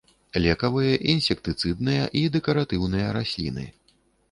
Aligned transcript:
Лекавыя, 0.45 0.95
інсектыцыдныя 1.13 2.09
і 2.23 2.25
дэкаратыўныя 2.39 3.15
расліны. 3.21 3.71